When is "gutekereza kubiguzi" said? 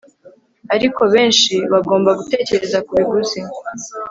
2.19-3.39